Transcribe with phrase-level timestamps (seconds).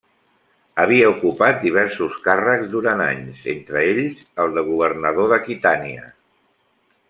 [0.83, 6.11] Havia ocupat diversos càrrecs durant anys, entre ells el de governador d'Aquitània.